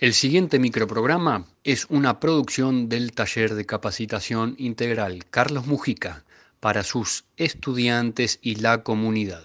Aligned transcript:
El 0.00 0.14
siguiente 0.14 0.58
microprograma 0.58 1.44
es 1.62 1.84
una 1.90 2.20
producción 2.20 2.88
del 2.88 3.12
taller 3.12 3.54
de 3.54 3.66
capacitación 3.66 4.54
integral 4.56 5.26
Carlos 5.28 5.66
Mujica 5.66 6.24
para 6.58 6.84
sus 6.84 7.26
estudiantes 7.36 8.38
y 8.40 8.54
la 8.54 8.82
comunidad. 8.82 9.44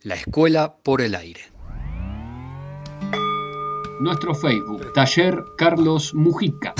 La 0.00 0.14
Escuela 0.14 0.76
por 0.82 1.02
el 1.02 1.14
Aire. 1.14 1.42
Nuestro 4.00 4.34
Facebook, 4.34 4.94
Taller 4.94 5.44
Carlos 5.58 6.14
Mujica. 6.14 6.74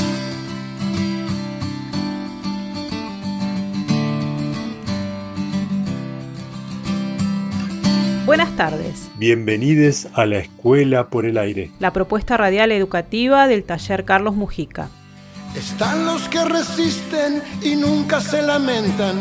Tardes. 8.62 9.10
Bienvenidos 9.16 10.06
a 10.12 10.24
la 10.24 10.38
Escuela 10.38 11.08
por 11.08 11.26
el 11.26 11.36
Aire. 11.36 11.72
La 11.80 11.92
propuesta 11.92 12.36
radial 12.36 12.70
educativa 12.70 13.48
del 13.48 13.64
taller 13.64 14.04
Carlos 14.04 14.36
Mujica. 14.36 14.88
Están 15.56 16.06
los 16.06 16.28
que 16.28 16.44
resisten 16.44 17.42
y 17.60 17.74
nunca 17.74 18.20
se 18.20 18.40
lamentan. 18.40 19.20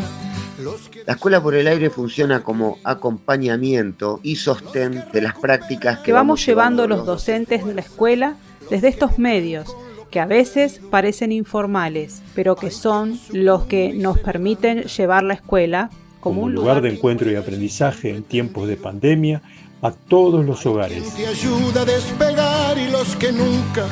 La 1.06 1.14
Escuela 1.14 1.42
por 1.42 1.56
el 1.56 1.66
Aire 1.66 1.90
funciona 1.90 2.44
como 2.44 2.78
acompañamiento 2.84 4.20
y 4.22 4.36
sostén 4.36 5.02
de 5.12 5.20
las 5.20 5.34
prácticas 5.34 5.98
que, 5.98 6.12
vamos 6.12 6.46
llevando 6.46 6.86
los 6.86 7.04
docentes 7.04 7.66
de 7.66 7.74
la 7.74 7.80
escuela 7.80 8.36
desde 8.70 8.86
estos 8.86 9.18
medios 9.18 9.74
que 10.12 10.20
a 10.20 10.26
veces 10.26 10.80
parecen 10.90 11.32
informales, 11.32 12.22
pero 12.36 12.54
que 12.54 12.70
son 12.70 13.18
los 13.32 13.64
que 13.64 13.92
nos 13.92 14.18
permiten 14.18 14.82
llevar 14.84 15.24
la 15.24 15.34
escuela 15.34 15.90
como 16.22 16.42
un 16.42 16.54
lugar 16.54 16.80
de 16.80 16.88
encuentro 16.88 17.28
y 17.32 17.34
aprendizaje 17.34 18.10
en 18.10 18.22
tiempos 18.22 18.68
de 18.68 18.76
pandemia 18.76 19.42
a 19.82 19.90
todos 19.90 20.46
los 20.46 20.64
hogares. 20.64 21.12
Te 21.16 21.26
ayuda 21.26 21.82
a 21.82 21.84
despegar 21.84 22.78
y 22.78 22.88
los 22.92 23.16
que 23.16 23.32
nunca 23.32 23.88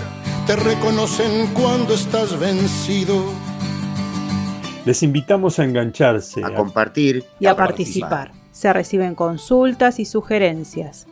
te 0.47 0.55
reconocen 0.55 1.49
cuando 1.49 1.93
estás 1.93 2.39
vencido. 2.39 3.17
Les 4.87 5.03
invitamos 5.03 5.59
a 5.59 5.65
engancharse, 5.65 6.45
a, 6.45 6.55
compartir 6.55 7.25
y 7.41 7.47
a, 7.47 7.57
participar. 7.57 8.31
Se 8.53 8.73
reciben 8.73 9.17
consultas 9.17 9.99
y 9.99 10.05
sugerencias. 10.05 11.09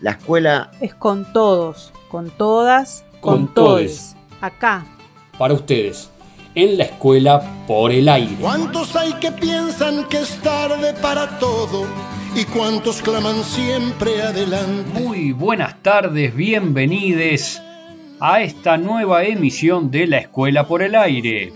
La 0.00 0.12
escuela 0.12 0.70
es 0.80 0.94
con 0.94 1.32
todos, 1.32 1.92
con 2.08 2.30
todas, 2.30 3.04
con, 3.20 3.52
todos. 3.52 4.14
Acá. 4.40 4.86
Para 5.36 5.54
ustedes 5.54 6.13
en 6.54 6.78
la 6.78 6.84
escuela 6.84 7.64
por 7.66 7.90
el 7.90 8.08
aire. 8.08 8.36
¿Cuántos 8.40 8.94
hay 8.96 9.12
que 9.14 9.32
piensan 9.32 10.08
que 10.08 10.18
es 10.18 10.38
tarde 10.40 10.94
para 10.94 11.38
todo? 11.38 11.86
¿Y 12.34 12.44
cuántos 12.44 13.02
claman 13.02 13.42
siempre 13.44 14.22
adelante? 14.22 15.00
Muy 15.00 15.32
buenas 15.32 15.82
tardes, 15.82 16.34
bienvenidos 16.34 17.60
a 18.20 18.42
esta 18.42 18.76
nueva 18.76 19.24
emisión 19.24 19.90
de 19.90 20.06
la 20.06 20.18
escuela 20.18 20.66
por 20.66 20.82
el 20.82 20.94
aire. 20.94 21.52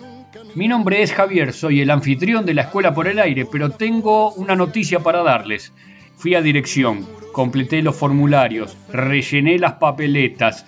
Mi 0.55 0.67
nombre 0.67 1.03
es 1.03 1.13
Javier, 1.13 1.53
soy 1.53 1.81
el 1.81 1.91
anfitrión 1.91 2.45
de 2.45 2.55
la 2.55 2.63
escuela 2.63 2.95
por 2.95 3.07
el 3.07 3.19
aire, 3.19 3.47
pero 3.51 3.71
tengo 3.71 4.33
una 4.33 4.57
noticia 4.57 5.01
para 5.01 5.23
darles. 5.23 5.73
Fui 6.19 6.35
a 6.35 6.43
dirección, 6.43 7.07
completé 7.33 7.81
los 7.81 7.95
formularios, 7.95 8.77
rellené 8.93 9.57
las 9.57 9.75
papeletas, 9.75 10.67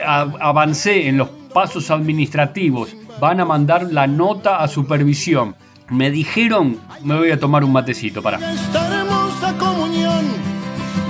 avancé 0.00 1.08
en 1.08 1.18
los 1.18 1.28
pasos 1.52 1.90
administrativos, 1.90 2.94
van 3.20 3.40
a 3.40 3.44
mandar 3.44 3.92
la 3.92 4.06
nota 4.06 4.62
a 4.62 4.68
supervisión. 4.68 5.56
Me 5.90 6.12
dijeron, 6.12 6.78
me 7.02 7.18
voy 7.18 7.32
a 7.32 7.40
tomar 7.40 7.64
un 7.64 7.72
matecito 7.72 8.22
para. 8.22 8.38
comunión 9.58 10.24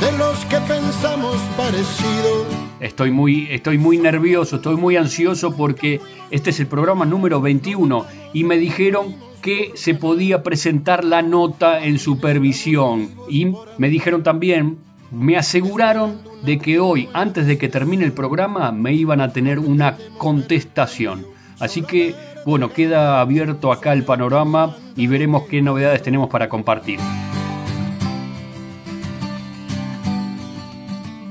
de 0.00 0.12
los 0.16 0.38
que 0.46 0.56
pensamos 0.60 1.36
parecido. 1.54 2.46
Estoy 2.80 3.10
muy, 3.10 3.46
estoy 3.50 3.76
muy 3.76 3.98
nervioso, 3.98 4.56
estoy 4.56 4.76
muy 4.76 4.96
ansioso 4.96 5.54
porque 5.54 6.00
este 6.30 6.48
es 6.48 6.60
el 6.60 6.66
programa 6.66 7.04
número 7.04 7.42
21 7.42 8.06
y 8.32 8.44
me 8.44 8.56
dijeron 8.56 9.14
que 9.42 9.72
se 9.74 9.94
podía 9.94 10.42
presentar 10.42 11.04
la 11.04 11.20
nota 11.20 11.84
en 11.84 11.98
supervisión 11.98 13.10
y 13.28 13.52
me 13.76 13.90
dijeron 13.90 14.22
también, 14.22 14.78
me 15.10 15.36
aseguraron 15.36 16.20
de 16.42 16.58
que 16.58 16.80
hoy, 16.80 17.08
antes 17.12 17.46
de 17.46 17.58
que 17.58 17.68
termine 17.68 18.04
el 18.04 18.12
programa, 18.12 18.72
me 18.72 18.94
iban 18.94 19.20
a 19.20 19.32
tener 19.32 19.58
una 19.58 19.98
contestación. 20.16 21.26
Así 21.60 21.82
que, 21.82 22.14
bueno, 22.46 22.72
queda 22.72 23.20
abierto 23.20 23.72
acá 23.72 23.92
el 23.92 24.04
panorama 24.04 24.76
y 24.96 25.08
veremos 25.08 25.42
qué 25.44 25.60
novedades 25.60 26.02
tenemos 26.02 26.30
para 26.30 26.48
compartir. 26.48 26.98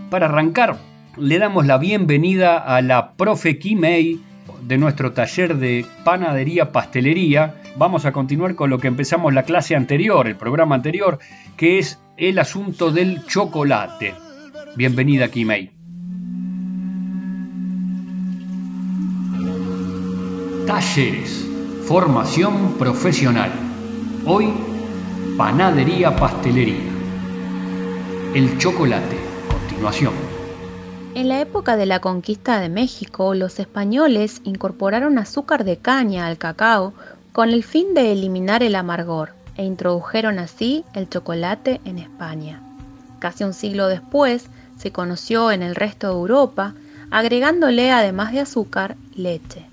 Para 0.09 0.25
arrancar, 0.25 0.77
le 1.17 1.39
damos 1.39 1.65
la 1.65 1.77
bienvenida 1.77 2.57
a 2.57 2.81
la 2.81 3.13
profe 3.13 3.57
Kimei 3.57 4.19
de 4.61 4.77
nuestro 4.77 5.11
taller 5.11 5.57
de 5.57 5.85
panadería 6.03 6.71
pastelería. 6.71 7.55
Vamos 7.77 8.05
a 8.05 8.11
continuar 8.11 8.55
con 8.55 8.69
lo 8.69 8.79
que 8.79 8.87
empezamos 8.87 9.33
la 9.33 9.43
clase 9.43 9.75
anterior, 9.75 10.27
el 10.27 10.35
programa 10.35 10.75
anterior, 10.75 11.19
que 11.57 11.79
es 11.79 11.99
el 12.17 12.39
asunto 12.39 12.91
del 12.91 13.25
chocolate. 13.25 14.13
Bienvenida, 14.75 15.27
Kimei. 15.27 15.71
Talleres, 20.65 21.47
formación 21.87 22.75
profesional. 22.77 23.51
Hoy, 24.25 24.53
panadería, 25.37 26.15
pastelería. 26.15 26.91
El 28.33 28.57
chocolate. 28.57 29.17
Continuación. 29.49 30.30
En 31.13 31.27
la 31.27 31.41
época 31.41 31.75
de 31.75 31.85
la 31.85 31.99
conquista 31.99 32.61
de 32.61 32.69
México, 32.69 33.35
los 33.35 33.59
españoles 33.59 34.41
incorporaron 34.45 35.17
azúcar 35.17 35.65
de 35.65 35.75
caña 35.75 36.25
al 36.25 36.37
cacao 36.37 36.93
con 37.33 37.49
el 37.49 37.63
fin 37.63 37.93
de 37.93 38.13
eliminar 38.13 38.63
el 38.63 38.75
amargor 38.75 39.33
e 39.57 39.65
introdujeron 39.65 40.39
así 40.39 40.85
el 40.93 41.09
chocolate 41.09 41.81
en 41.83 41.99
España. 41.99 42.61
Casi 43.19 43.43
un 43.43 43.53
siglo 43.53 43.87
después, 43.87 44.45
se 44.77 44.93
conoció 44.93 45.51
en 45.51 45.63
el 45.63 45.75
resto 45.75 46.07
de 46.07 46.13
Europa, 46.13 46.75
agregándole 47.11 47.91
además 47.91 48.31
de 48.31 48.39
azúcar, 48.39 48.95
leche. 49.13 49.65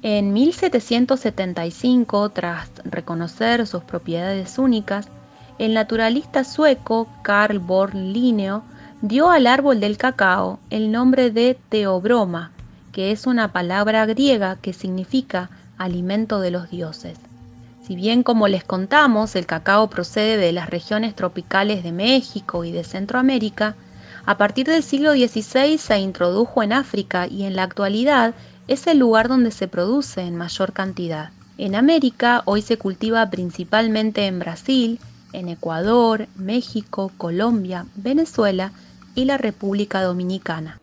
En 0.00 0.32
1775, 0.32 2.30
tras 2.30 2.70
reconocer 2.84 3.66
sus 3.66 3.82
propiedades 3.82 4.58
únicas, 4.58 5.08
el 5.58 5.74
naturalista 5.74 6.42
sueco 6.42 7.06
Carl 7.22 7.58
Born 7.58 8.14
Linneo 8.14 8.62
dio 9.02 9.30
al 9.30 9.46
árbol 9.46 9.78
del 9.78 9.98
cacao 9.98 10.58
el 10.70 10.90
nombre 10.90 11.30
de 11.30 11.58
teobroma, 11.68 12.52
que 12.92 13.12
es 13.12 13.26
una 13.26 13.52
palabra 13.52 14.06
griega 14.06 14.56
que 14.56 14.72
significa 14.72 15.50
alimento 15.76 16.40
de 16.40 16.50
los 16.50 16.70
dioses. 16.70 17.18
Si 17.86 17.94
bien, 17.94 18.22
como 18.22 18.48
les 18.48 18.64
contamos, 18.64 19.36
el 19.36 19.46
cacao 19.46 19.88
procede 19.90 20.38
de 20.38 20.52
las 20.52 20.70
regiones 20.70 21.14
tropicales 21.14 21.84
de 21.84 21.92
México 21.92 22.64
y 22.64 22.72
de 22.72 22.84
Centroamérica, 22.84 23.76
a 24.24 24.38
partir 24.38 24.66
del 24.66 24.82
siglo 24.82 25.12
XVI 25.12 25.78
se 25.78 25.98
introdujo 25.98 26.62
en 26.62 26.72
África 26.72 27.28
y 27.28 27.44
en 27.44 27.54
la 27.54 27.62
actualidad 27.64 28.34
es 28.66 28.86
el 28.86 28.98
lugar 28.98 29.28
donde 29.28 29.50
se 29.50 29.68
produce 29.68 30.22
en 30.22 30.36
mayor 30.36 30.72
cantidad. 30.72 31.30
En 31.58 31.74
América 31.74 32.42
hoy 32.46 32.62
se 32.62 32.76
cultiva 32.76 33.30
principalmente 33.30 34.26
en 34.26 34.40
Brasil, 34.40 34.98
en 35.32 35.48
Ecuador, 35.48 36.26
México, 36.34 37.12
Colombia, 37.18 37.86
Venezuela 37.94 38.72
y 39.16 39.24
la 39.24 39.38
República 39.38 40.02
Dominicana. 40.02 40.80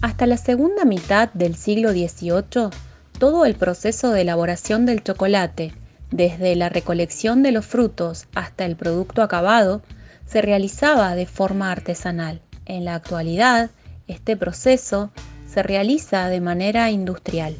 Hasta 0.00 0.26
la 0.26 0.38
segunda 0.38 0.84
mitad 0.84 1.30
del 1.34 1.56
siglo 1.56 1.90
XVIII, 1.90 2.70
todo 3.18 3.44
el 3.44 3.56
proceso 3.56 4.12
de 4.12 4.22
elaboración 4.22 4.86
del 4.86 5.02
chocolate, 5.02 5.74
desde 6.10 6.54
la 6.54 6.68
recolección 6.68 7.42
de 7.42 7.50
los 7.52 7.66
frutos 7.66 8.26
hasta 8.34 8.64
el 8.64 8.76
producto 8.76 9.20
acabado, 9.20 9.82
se 10.26 10.40
realizaba 10.42 11.14
de 11.16 11.26
forma 11.26 11.72
artesanal. 11.72 12.40
En 12.66 12.84
la 12.84 12.94
actualidad, 12.94 13.70
este 14.06 14.36
proceso 14.36 15.10
se 15.48 15.62
realiza 15.62 16.28
de 16.28 16.40
manera 16.40 16.90
industrial. 16.90 17.56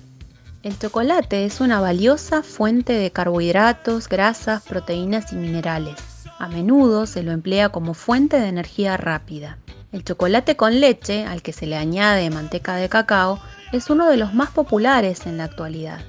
El 0.63 0.79
chocolate 0.79 1.45
es 1.45 1.61
una 1.61 1.81
valiosa 1.81 2.43
fuente 2.43 2.93
de 2.93 3.11
carbohidratos, 3.11 4.09
grasas, 4.09 4.63
proteínas 4.63 5.33
y 5.33 5.37
minerales. 5.37 5.95
A 6.39 6.49
menudo 6.49 7.07
se 7.07 7.23
lo 7.23 7.33
emplea 7.33 7.71
como 7.71 7.95
fuente 7.95 8.39
de 8.39 8.49
energía 8.49 8.97
rápida. 8.97 9.59
El 9.93 10.05
chocolate 10.05 10.57
con 10.57 10.81
leche, 10.81 11.25
al 11.25 11.43
que 11.43 11.53
se 11.53 11.67
le 11.67 11.77
añade 11.77 12.29
manteca 12.31 12.77
de 12.77 12.89
cacao, 12.89 13.41
es 13.73 13.91
uno 13.91 14.09
de 14.09 14.17
los 14.17 14.35
más 14.35 14.51
populares 14.51 15.27
en 15.27 15.39
la 15.39 15.45
actualidad 15.45 16.01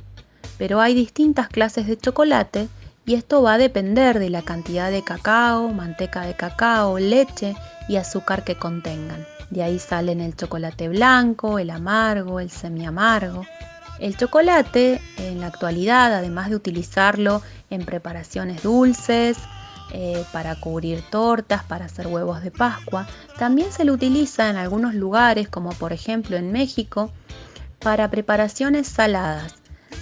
pero 0.57 0.81
hay 0.81 0.93
distintas 0.93 1.47
clases 1.47 1.87
de 1.87 1.97
chocolate 1.97 2.67
y 3.05 3.13
esto 3.13 3.41
va 3.41 3.53
a 3.53 3.57
depender 3.57 4.19
de 4.19 4.29
la 4.29 4.41
cantidad 4.41 4.91
de 4.91 5.03
cacao, 5.03 5.69
manteca 5.69 6.21
de 6.21 6.35
cacao, 6.35 6.99
leche 6.99 7.55
y 7.87 7.95
azúcar 7.95 8.43
que 8.43 8.55
contengan. 8.55 9.25
De 9.49 9.63
ahí 9.63 9.79
salen 9.79 10.19
el 10.19 10.35
chocolate 10.35 10.89
blanco, 10.89 11.57
el 11.57 11.69
amargo, 11.69 12.41
el 12.41 12.49
semi-amargo. 12.49 13.45
El 13.99 14.17
chocolate, 14.17 15.01
en 15.17 15.39
la 15.39 15.47
actualidad, 15.47 16.13
además 16.13 16.49
de 16.49 16.57
utilizarlo 16.57 17.41
en 17.69 17.85
preparaciones 17.85 18.61
dulces, 18.61 19.37
eh, 19.91 20.23
para 20.31 20.55
cubrir 20.59 21.01
tortas, 21.09 21.63
para 21.63 21.85
hacer 21.85 22.07
huevos 22.07 22.43
de 22.43 22.51
Pascua. 22.51 23.07
También 23.37 23.71
se 23.71 23.85
lo 23.85 23.93
utiliza 23.93 24.49
en 24.49 24.57
algunos 24.57 24.93
lugares, 24.93 25.49
como 25.49 25.71
por 25.71 25.93
ejemplo 25.93 26.37
en 26.37 26.51
México, 26.51 27.11
para 27.79 28.09
preparaciones 28.09 28.87
saladas. 28.87 29.55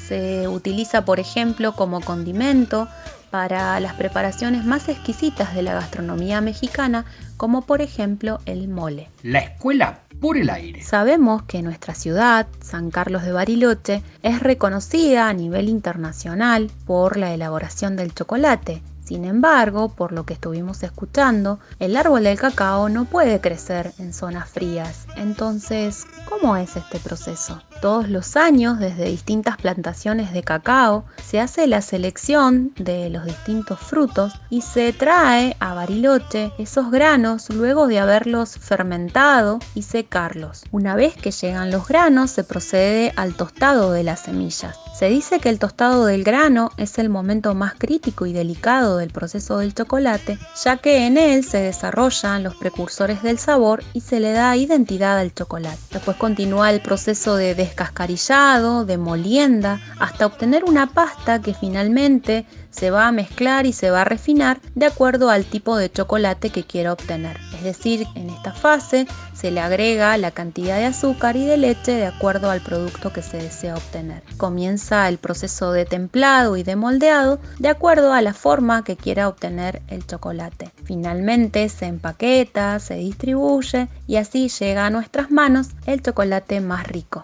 Se 0.08 0.48
utiliza, 0.48 1.06
por 1.06 1.20
ejemplo, 1.20 1.74
como 1.74 2.02
condimento 2.02 2.88
para 3.32 3.80
las 3.80 3.94
preparaciones 3.96 4.64
más 4.64 4.88
exquisitas 4.88 5.54
de 5.54 5.62
la 5.62 5.74
gastronomía 5.74 6.40
mexicana, 6.42 7.06
como 7.38 7.64
por 7.64 7.82
ejemplo 7.82 8.40
el 8.46 8.70
mole. 8.70 9.10
La 9.24 9.40
escuela 9.40 10.00
por 10.22 10.38
el 10.38 10.50
aire. 10.50 10.82
Sabemos 10.82 11.44
que 11.44 11.62
nuestra 11.62 11.94
ciudad, 11.96 12.48
San 12.62 12.92
Carlos 12.92 13.24
de 13.24 13.32
Bariloche, 13.34 14.04
es 14.24 14.40
reconocida 14.40 15.28
a 15.28 15.34
nivel 15.34 15.68
internacional 15.68 16.72
por 16.86 17.18
la 17.18 17.34
elaboración 17.34 17.96
del 17.96 18.14
chocolate. 18.14 18.82
Sin 19.06 19.24
embargo, 19.24 19.90
por 19.90 20.12
lo 20.12 20.26
que 20.26 20.34
estuvimos 20.34 20.82
escuchando, 20.82 21.60
el 21.80 21.96
árbol 21.96 22.24
del 22.24 22.40
cacao 22.40 22.90
no 22.90 23.06
puede 23.06 23.40
crecer 23.40 23.94
en 24.00 24.14
zonas 24.14 24.50
frías. 24.50 25.06
Entonces, 25.16 26.08
¿cómo 26.28 26.58
es 26.58 26.76
este 26.76 27.00
proceso? 27.00 27.62
Todos 27.82 28.10
los 28.10 28.36
años, 28.36 28.80
desde 28.80 29.06
distintas 29.06 29.58
plantaciones 29.58 30.34
de 30.34 30.42
cacao, 30.42 31.06
se 31.24 31.40
hace 31.40 31.68
la 31.68 31.82
selección 31.82 32.74
de 32.78 33.12
los 33.12 33.26
distintos 33.26 33.80
frutos 33.80 34.34
y 34.50 34.62
se 34.62 34.92
trae 34.92 35.56
a 35.60 35.76
Bariloche 35.76 36.52
esos 36.58 36.90
granos 36.90 37.50
luego 37.52 37.88
de 37.88 38.00
haberlos 38.00 38.58
fermentado 38.58 39.60
y 39.76 39.84
secarlos. 39.84 40.64
Una 40.72 40.96
vez 40.96 41.14
que 41.14 41.30
llegan 41.30 41.70
los 41.70 41.88
granos, 41.88 42.32
se 42.32 42.44
procede 42.44 43.14
al 43.18 43.36
tostado 43.36 43.92
de 43.92 44.04
las 44.04 44.22
semillas. 44.22 44.76
Se 44.98 45.10
dice 45.10 45.40
que 45.40 45.50
el 45.50 45.60
tostado 45.60 46.06
del 46.06 46.24
grano 46.24 46.72
es 46.78 46.98
el 46.98 47.10
momento 47.10 47.54
más 47.54 47.76
crítico 47.78 48.26
y 48.26 48.34
delicado 48.34 48.95
del 48.98 49.12
proceso 49.12 49.58
del 49.58 49.74
chocolate, 49.74 50.38
ya 50.64 50.78
que 50.78 51.06
en 51.06 51.18
él 51.18 51.44
se 51.44 51.60
desarrollan 51.60 52.44
los 52.44 52.56
precursores 52.56 53.24
del 53.24 53.40
sabor 53.40 53.84
y 53.94 54.02
se 54.02 54.20
le 54.20 54.32
da 54.32 54.56
identidad 54.56 55.18
al 55.18 55.34
chocolate. 55.34 55.80
Después 55.92 56.18
continúa 56.18 56.72
el 56.72 56.82
proceso 56.82 57.36
de 57.36 57.56
descascarillado, 57.56 58.86
de 58.86 58.98
molienda, 58.98 59.82
hasta 60.00 60.26
obtener 60.26 60.64
una 60.64 60.88
pasta 60.88 61.42
que 61.42 61.54
finalmente 61.54 62.46
se 62.70 62.92
va 62.92 63.08
a 63.08 63.12
mezclar 63.12 63.66
y 63.66 63.74
se 63.74 63.90
va 63.90 64.02
a 64.02 64.06
refinar 64.06 64.60
de 64.76 64.86
acuerdo 64.86 65.30
al 65.30 65.46
tipo 65.46 65.78
de 65.78 65.92
chocolate 65.92 66.50
que 66.50 66.64
quiera 66.64 66.94
obtener. 66.94 67.45
Es 67.66 67.80
decir, 67.80 68.06
en 68.14 68.30
esta 68.30 68.54
fase 68.54 69.08
se 69.34 69.50
le 69.50 69.60
agrega 69.60 70.16
la 70.18 70.30
cantidad 70.30 70.78
de 70.78 70.86
azúcar 70.86 71.36
y 71.36 71.48
de 71.48 71.58
leche 71.58 71.94
de 71.94 72.06
acuerdo 72.06 72.52
al 72.52 72.62
producto 72.62 73.12
que 73.12 73.24
se 73.24 73.38
desea 73.38 73.74
obtener. 73.74 74.22
Comienza 74.38 75.10
el 75.10 75.18
proceso 75.18 75.72
de 75.72 75.86
templado 75.86 76.58
y 76.58 76.64
de 76.64 76.76
moldeado 76.76 77.40
de 77.58 77.70
acuerdo 77.70 78.14
a 78.14 78.22
la 78.22 78.36
forma 78.36 78.84
que 78.84 78.98
quiera 78.98 79.28
obtener 79.28 79.82
el 79.88 80.06
chocolate. 80.06 80.70
Finalmente 80.84 81.68
se 81.70 81.88
empaqueta, 81.88 82.80
se 82.80 82.98
distribuye 82.98 83.88
y 84.06 84.18
así 84.18 84.48
llega 84.48 84.86
a 84.86 84.92
nuestras 84.92 85.32
manos 85.32 85.70
el 85.88 86.04
chocolate 86.04 86.62
más 86.62 86.86
rico. 86.86 87.24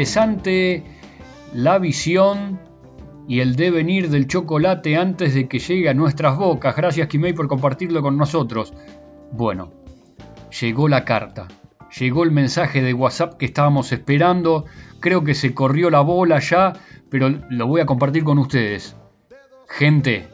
Interesante 0.00 0.82
la 1.52 1.78
visión 1.78 2.58
y 3.28 3.40
el 3.40 3.54
devenir 3.54 4.08
del 4.08 4.26
chocolate 4.26 4.96
antes 4.96 5.34
de 5.34 5.46
que 5.46 5.58
llegue 5.58 5.90
a 5.90 5.94
nuestras 5.94 6.38
bocas. 6.38 6.74
Gracias 6.74 7.06
Kimei 7.06 7.34
por 7.34 7.48
compartirlo 7.48 8.00
con 8.00 8.16
nosotros. 8.16 8.72
Bueno, 9.30 9.74
llegó 10.58 10.88
la 10.88 11.04
carta, 11.04 11.48
llegó 11.98 12.24
el 12.24 12.30
mensaje 12.30 12.80
de 12.80 12.94
WhatsApp 12.94 13.36
que 13.36 13.44
estábamos 13.44 13.92
esperando. 13.92 14.64
Creo 15.00 15.22
que 15.22 15.34
se 15.34 15.52
corrió 15.52 15.90
la 15.90 16.00
bola 16.00 16.38
ya, 16.38 16.72
pero 17.10 17.28
lo 17.28 17.66
voy 17.66 17.82
a 17.82 17.86
compartir 17.86 18.24
con 18.24 18.38
ustedes. 18.38 18.96
Gente, 19.68 20.30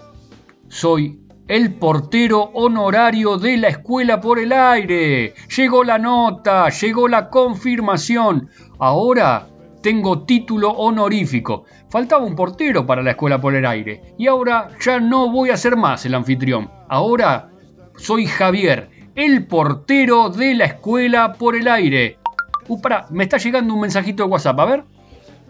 soy 0.69 1.27
el 1.49 1.75
portero 1.75 2.51
honorario 2.55 3.39
de 3.39 3.57
la 3.57 3.69
escuela 3.69 4.21
por 4.21 4.39
el 4.39 4.53
aire. 4.53 5.35
Llegó 5.57 5.85
la 5.85 5.99
nota, 5.99 6.69
llegó 6.71 7.09
la 7.09 7.31
confirmación. 7.31 8.49
Ahora 8.79 9.47
tengo 9.87 10.25
título 10.25 10.71
honorífico. 10.71 11.63
Faltaba 11.91 12.25
un 12.25 12.35
portero 12.35 12.85
para 12.85 13.05
la 13.05 13.13
escuela 13.13 13.41
por 13.41 13.55
el 13.55 13.65
aire. 13.65 14.03
Y 14.19 14.27
ahora 14.27 14.71
ya 14.85 14.99
no 14.99 15.31
voy 15.31 15.51
a 15.51 15.57
ser 15.57 15.77
más 15.77 16.05
el 16.05 16.17
anfitrión. 16.17 16.69
Ahora 16.89 17.51
soy 17.97 18.27
Javier, 18.27 18.91
el 19.15 19.47
portero 19.47 20.29
de 20.29 20.57
la 20.57 20.65
escuela 20.65 21.35
por 21.35 21.55
el 21.55 21.69
aire. 21.69 22.19
Uh, 22.67 22.81
me 23.11 23.23
está 23.23 23.37
llegando 23.37 23.75
un 23.75 23.81
mensajito 23.83 24.25
de 24.25 24.29
WhatsApp, 24.29 24.59
a 24.59 24.65
ver. 24.65 24.83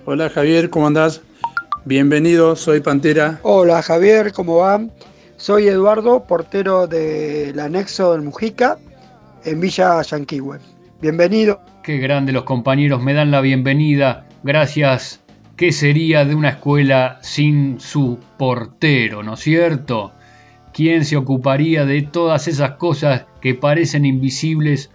Hola 0.05 0.29
Javier, 0.29 0.69
¿cómo 0.69 0.87
andás? 0.87 1.23
Bienvenido, 1.87 2.57
soy 2.57 2.81
Pantera. 2.81 3.41
Hola 3.43 3.81
Javier, 3.81 4.35
¿cómo 4.35 4.57
va? 4.57 4.83
Soy 5.39 5.67
Eduardo, 5.67 6.25
portero 6.25 6.87
del 6.87 7.59
anexo 7.59 8.13
del 8.13 8.21
Mujica 8.21 8.77
en 9.47 9.61
Villa 9.61 10.03
Yanquihue. 10.03 10.59
Bienvenido. 11.01 11.59
Qué 11.83 11.97
grande 11.97 12.33
los 12.33 12.45
compañeros, 12.45 13.03
me 13.03 13.15
dan 13.15 13.31
la 13.31 13.41
bienvenida. 13.41 14.26
Gracias. 14.47 15.25
¿Qué 15.57 15.73
sería 15.73 16.25
de 16.25 16.37
una 16.37 16.51
escuela 16.51 17.19
sin 17.21 17.81
su 17.81 18.21
portero, 18.39 19.25
no 19.25 19.35
es 19.35 19.41
cierto? 19.41 20.13
¿Quién 20.73 21.05
se 21.05 21.17
ocuparía 21.17 21.85
de 21.85 22.03
todas 22.03 22.47
esas 22.47 22.77
cosas 22.77 23.25
que 23.41 23.55
parecen 23.55 24.05
invisibles, 24.05 24.93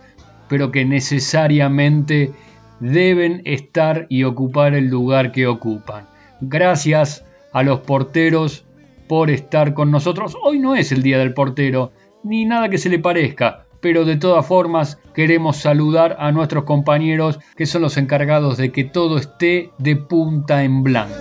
pero 0.48 0.71
que 0.71 0.86
necesariamente 0.86 2.31
deben 2.80 3.42
estar 3.44 4.06
y 4.07 4.24
ocupar 4.24 4.74
el 4.74 4.88
lugar 4.88 5.33
que 5.33 5.48
ocupan? 5.48 6.06
Gracias 6.39 7.25
a 7.51 7.62
los 7.63 7.81
porteros 7.81 8.63
por 9.09 9.30
estar 9.30 9.74
con 9.74 9.92
nosotros. 9.92 10.38
Hoy 10.42 10.59
no 10.59 10.75
es 10.75 10.94
el 10.94 11.03
día 11.03 11.18
del 11.18 11.33
portero, 11.33 11.92
ni 12.24 12.45
nada 12.45 12.69
que 12.69 12.77
se 12.77 12.88
le 12.88 13.00
parezca, 13.00 13.65
pero 13.81 14.06
de 14.06 14.16
todas 14.16 14.45
formas 14.45 15.00
queremos 15.13 15.57
saludar 15.57 16.16
a 16.19 16.31
nuestros 16.31 16.63
compañeros 16.63 17.39
que 17.57 17.66
son 17.66 17.81
los 17.81 17.98
encargados 17.98 18.57
de 18.57 18.72
que 18.72 18.83
todo 18.83 19.18
esté 19.18 19.72
de 19.78 19.95
punta 19.95 20.63
en 20.63 20.83
blanco. 20.83 21.16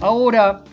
Ahora 0.00 0.64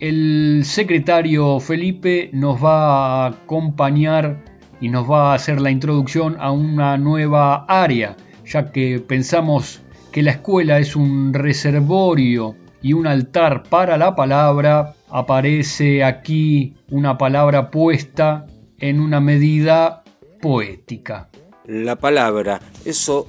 el 0.00 0.62
secretario 0.64 1.58
Felipe 1.58 2.30
nos 2.32 2.62
va 2.62 3.24
a 3.24 3.26
acompañar 3.28 4.44
y 4.80 4.88
nos 4.88 5.10
va 5.10 5.32
a 5.32 5.34
hacer 5.34 5.60
la 5.60 5.70
introducción 5.70 6.36
a 6.38 6.52
una 6.52 6.96
nueva 6.96 7.64
área, 7.66 8.16
ya 8.46 8.70
que 8.70 9.00
pensamos 9.00 9.82
que 10.18 10.24
la 10.24 10.32
escuela 10.32 10.80
es 10.80 10.96
un 10.96 11.32
reservorio 11.32 12.56
y 12.82 12.92
un 12.92 13.06
altar 13.06 13.62
para 13.62 13.96
la 13.96 14.16
palabra, 14.16 14.96
aparece 15.08 16.02
aquí 16.02 16.74
una 16.90 17.16
palabra 17.16 17.70
puesta 17.70 18.44
en 18.80 18.98
una 18.98 19.20
medida 19.20 20.02
poética. 20.42 21.28
La 21.66 21.94
palabra, 21.94 22.60
eso 22.84 23.28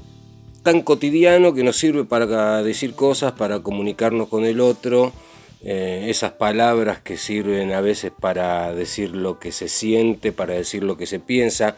tan 0.63 0.81
cotidiano 0.81 1.53
que 1.53 1.63
nos 1.63 1.77
sirve 1.77 2.05
para 2.05 2.63
decir 2.63 2.96
cosas, 2.96 3.34
para 3.34 3.60
comunicarnos 3.60 4.27
con 4.27 4.43
el 4.46 4.60
otro, 4.60 5.13
eh, 5.62 6.08
esas 6.10 6.31
palabras 6.31 7.01
que 7.01 7.17
sirven 7.17 7.72
a 7.72 7.81
veces 7.81 8.12
para 8.19 8.74
decir 8.74 9.15
lo 9.15 9.38
que 9.38 9.51
se 9.51 9.67
siente, 9.67 10.31
para 10.31 10.55
decir 10.55 10.84
lo 10.84 10.98
que 10.98 11.05
se 11.05 11.19
piensa, 11.19 11.75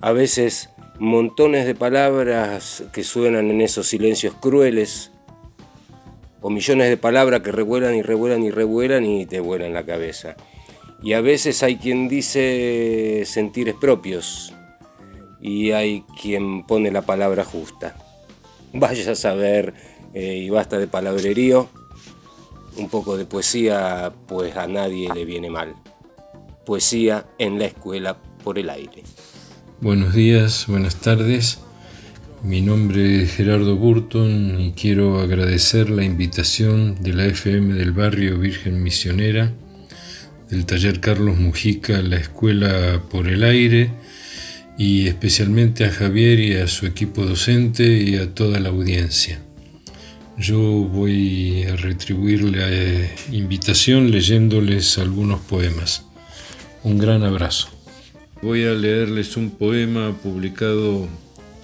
a 0.00 0.12
veces 0.12 0.70
montones 1.02 1.66
de 1.66 1.74
palabras 1.74 2.84
que 2.92 3.02
suenan 3.02 3.50
en 3.50 3.60
esos 3.60 3.88
silencios 3.88 4.36
crueles, 4.36 5.10
o 6.40 6.48
millones 6.48 6.90
de 6.90 6.96
palabras 6.96 7.40
que 7.40 7.50
revuelan 7.50 7.96
y 7.96 8.02
revuelan 8.02 8.44
y 8.44 8.52
revuelan 8.52 9.04
y 9.04 9.26
te 9.26 9.40
vuelan 9.40 9.74
la 9.74 9.84
cabeza. 9.84 10.36
Y 11.02 11.14
a 11.14 11.20
veces 11.20 11.64
hay 11.64 11.78
quien 11.78 12.08
dice 12.08 13.24
sentires 13.26 13.74
propios 13.74 14.54
y 15.40 15.72
hay 15.72 16.04
quien 16.20 16.64
pone 16.68 16.92
la 16.92 17.02
palabra 17.02 17.44
justa. 17.44 17.96
Vaya 18.72 19.10
a 19.10 19.16
saber 19.16 19.74
eh, 20.14 20.36
y 20.36 20.50
basta 20.50 20.78
de 20.78 20.86
palabrerío 20.86 21.68
un 22.76 22.88
poco 22.88 23.16
de 23.16 23.26
poesía, 23.26 24.12
pues 24.28 24.56
a 24.56 24.68
nadie 24.68 25.12
le 25.12 25.24
viene 25.24 25.50
mal. 25.50 25.74
Poesía 26.64 27.26
en 27.38 27.58
la 27.58 27.64
escuela 27.64 28.16
por 28.44 28.56
el 28.60 28.70
aire. 28.70 29.02
Buenos 29.82 30.14
días, 30.14 30.66
buenas 30.68 30.94
tardes. 30.94 31.58
Mi 32.44 32.60
nombre 32.60 33.24
es 33.24 33.32
Gerardo 33.34 33.74
Burton 33.74 34.60
y 34.60 34.70
quiero 34.74 35.18
agradecer 35.18 35.90
la 35.90 36.04
invitación 36.04 37.02
de 37.02 37.12
la 37.12 37.26
FM 37.26 37.74
del 37.74 37.90
barrio 37.90 38.38
Virgen 38.38 38.80
Misionera, 38.80 39.50
del 40.48 40.66
taller 40.66 41.00
Carlos 41.00 41.36
Mujica, 41.36 42.00
la 42.00 42.16
Escuela 42.16 43.02
por 43.10 43.26
el 43.26 43.42
Aire 43.42 43.90
y 44.78 45.08
especialmente 45.08 45.84
a 45.84 45.90
Javier 45.90 46.38
y 46.38 46.54
a 46.54 46.68
su 46.68 46.86
equipo 46.86 47.26
docente 47.26 47.84
y 47.84 48.14
a 48.18 48.32
toda 48.32 48.60
la 48.60 48.68
audiencia. 48.68 49.42
Yo 50.38 50.60
voy 50.60 51.64
a 51.64 51.74
retribuir 51.74 52.44
la 52.44 52.68
invitación 53.32 54.12
leyéndoles 54.12 54.96
algunos 54.98 55.40
poemas. 55.40 56.04
Un 56.84 56.98
gran 56.98 57.24
abrazo. 57.24 57.81
Voy 58.42 58.64
a 58.64 58.72
leerles 58.72 59.36
un 59.36 59.50
poema 59.50 60.12
publicado 60.20 61.06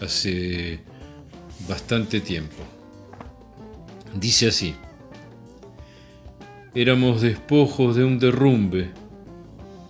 hace 0.00 0.78
bastante 1.68 2.20
tiempo. 2.20 2.54
Dice 4.14 4.47
así, 4.47 4.76
éramos 6.76 7.20
despojos 7.20 7.97
de 7.97 8.04
un 8.04 8.20
derrumbe, 8.20 8.90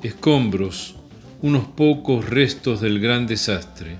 escombros, 0.02 0.95
unos 1.42 1.66
pocos 1.66 2.26
restos 2.26 2.80
del 2.80 3.00
gran 3.00 3.26
desastre. 3.26 3.99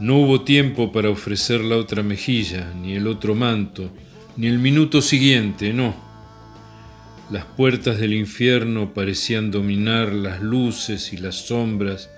No 0.00 0.20
hubo 0.20 0.40
tiempo 0.40 0.90
para 0.90 1.10
ofrecer 1.10 1.60
la 1.60 1.76
otra 1.76 2.02
mejilla, 2.02 2.72
ni 2.72 2.94
el 2.94 3.08
otro 3.08 3.34
manto, 3.34 3.90
ni 4.38 4.46
el 4.46 4.58
minuto 4.58 5.02
siguiente, 5.02 5.74
no. 5.74 6.07
Las 7.30 7.44
puertas 7.44 7.98
del 7.98 8.14
infierno 8.14 8.94
parecían 8.94 9.50
dominar 9.50 10.12
las 10.12 10.40
luces 10.40 11.12
y 11.12 11.18
las 11.18 11.34
sombras 11.34 12.08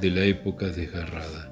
de 0.00 0.10
la 0.10 0.24
época 0.24 0.66
desgarrada. 0.66 1.50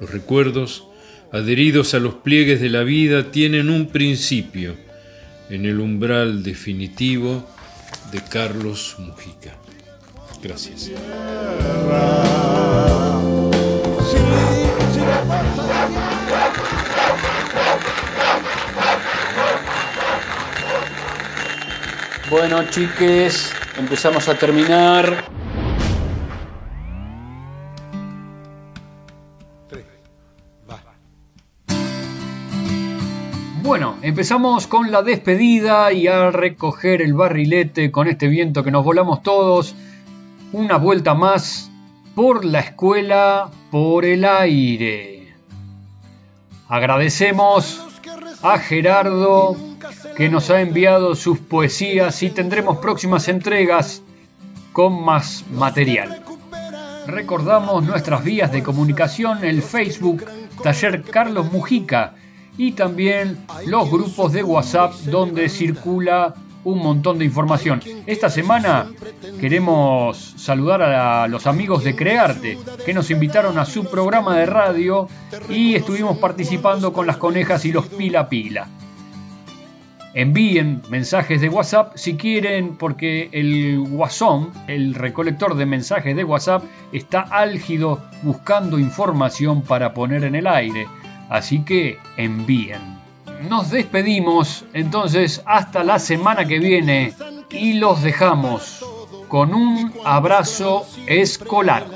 Los 0.00 0.10
recuerdos, 0.10 0.86
adheridos 1.32 1.94
a 1.94 1.98
los 1.98 2.14
pliegues 2.14 2.60
de 2.60 2.68
la 2.68 2.84
vida, 2.84 3.32
tienen 3.32 3.70
un 3.70 3.88
principio 3.88 4.76
en 5.50 5.66
el 5.66 5.80
umbral 5.80 6.44
definitivo 6.44 7.44
de 8.12 8.22
Carlos 8.22 8.96
Mujica. 8.98 9.56
Gracias. 10.42 10.90
Bueno, 22.36 22.64
chiques, 22.68 23.54
empezamos 23.78 24.28
a 24.28 24.36
terminar. 24.36 25.24
Bueno, 33.62 33.98
empezamos 34.02 34.66
con 34.66 34.90
la 34.90 35.02
despedida 35.02 35.92
y 35.92 36.08
a 36.08 36.32
recoger 36.32 37.02
el 37.02 37.14
barrilete 37.14 37.92
con 37.92 38.08
este 38.08 38.26
viento 38.26 38.64
que 38.64 38.72
nos 38.72 38.84
volamos 38.84 39.22
todos. 39.22 39.76
Una 40.50 40.76
vuelta 40.76 41.14
más 41.14 41.70
por 42.16 42.44
la 42.44 42.58
escuela, 42.58 43.48
por 43.70 44.04
el 44.04 44.24
aire. 44.24 45.36
Agradecemos 46.66 47.80
a 48.42 48.58
Gerardo 48.58 49.56
que 50.16 50.28
nos 50.28 50.50
ha 50.50 50.60
enviado 50.60 51.14
sus 51.14 51.38
poesías 51.38 52.22
y 52.22 52.30
tendremos 52.30 52.78
próximas 52.78 53.28
entregas 53.28 54.02
con 54.72 55.04
más 55.04 55.44
material. 55.52 56.22
Recordamos 57.06 57.84
nuestras 57.84 58.24
vías 58.24 58.50
de 58.52 58.62
comunicación, 58.62 59.44
el 59.44 59.62
Facebook 59.62 60.24
Taller 60.62 61.02
Carlos 61.02 61.52
Mujica 61.52 62.14
y 62.56 62.72
también 62.72 63.38
los 63.66 63.90
grupos 63.90 64.32
de 64.32 64.42
WhatsApp 64.42 64.92
donde 65.06 65.48
circula 65.48 66.34
un 66.64 66.78
montón 66.78 67.18
de 67.18 67.24
información. 67.26 67.80
Esta 68.06 68.30
semana 68.30 68.86
queremos 69.40 70.34
saludar 70.36 70.82
a 70.82 71.28
los 71.28 71.46
amigos 71.46 71.84
de 71.84 71.94
Crearte 71.94 72.58
que 72.86 72.94
nos 72.94 73.10
invitaron 73.10 73.58
a 73.58 73.66
su 73.66 73.84
programa 73.84 74.36
de 74.36 74.46
radio 74.46 75.08
y 75.48 75.74
estuvimos 75.74 76.18
participando 76.18 76.92
con 76.92 77.06
las 77.06 77.18
conejas 77.18 77.64
y 77.64 77.72
los 77.72 77.86
pila 77.86 78.28
pila. 78.28 78.68
Envíen 80.14 80.80
mensajes 80.90 81.40
de 81.40 81.48
WhatsApp 81.48 81.96
si 81.96 82.16
quieren 82.16 82.76
porque 82.76 83.28
el 83.32 83.80
WhatsApp, 83.80 84.54
el 84.68 84.94
recolector 84.94 85.56
de 85.56 85.66
mensajes 85.66 86.14
de 86.14 86.22
WhatsApp, 86.22 86.62
está 86.92 87.20
álgido 87.20 88.00
buscando 88.22 88.78
información 88.78 89.62
para 89.62 89.92
poner 89.92 90.22
en 90.22 90.36
el 90.36 90.46
aire. 90.46 90.86
Así 91.28 91.64
que 91.64 91.98
envíen. 92.16 92.80
Nos 93.48 93.70
despedimos 93.70 94.64
entonces 94.72 95.42
hasta 95.46 95.82
la 95.82 95.98
semana 95.98 96.46
que 96.46 96.60
viene 96.60 97.12
y 97.50 97.74
los 97.74 98.02
dejamos 98.02 98.84
con 99.28 99.52
un 99.52 99.92
abrazo 100.04 100.86
escolar. 101.08 101.86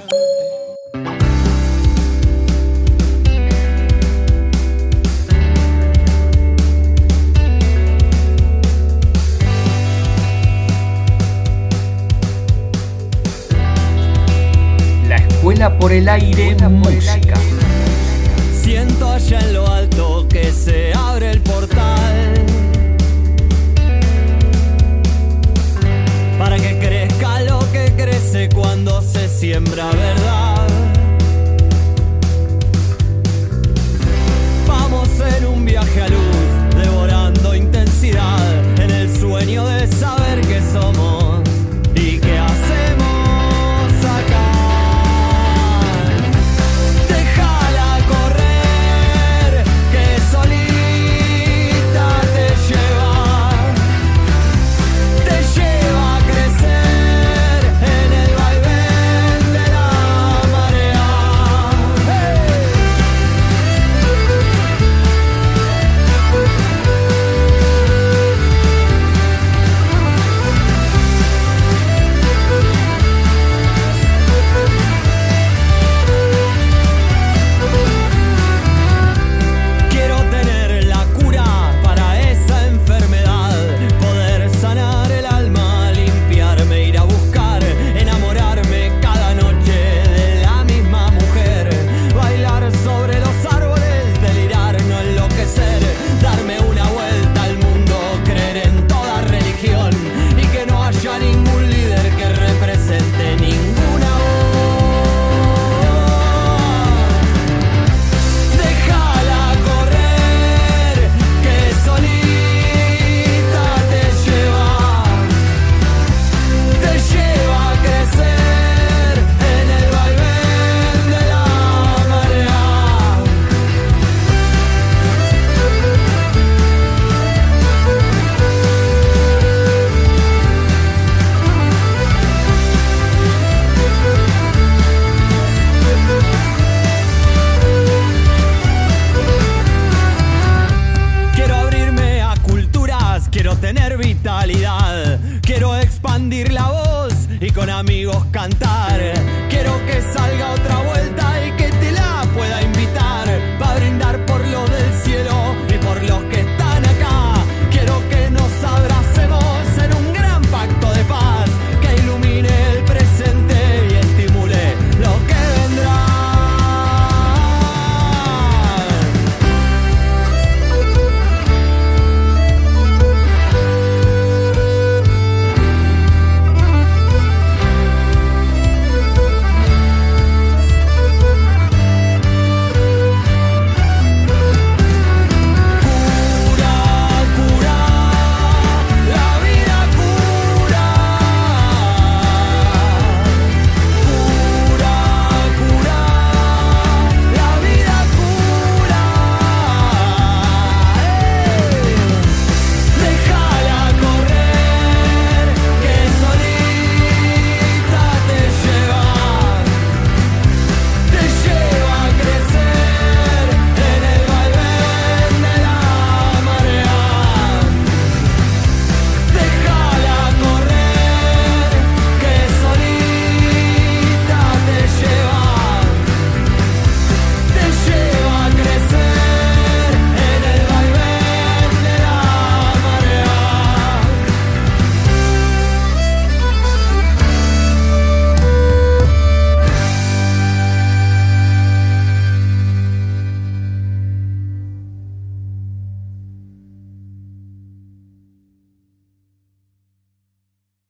Por 15.79 15.93
el 15.93 16.09
aire 16.09 16.57
música. 16.69 17.35
Siento 18.61 19.11
allá 19.11 19.41
en 19.41 19.55
lo 19.55 19.67
alto 19.67 20.27
que 20.29 20.53
se 20.53 20.93
abre 20.95 21.31
el 21.31 21.41
portal 21.41 21.68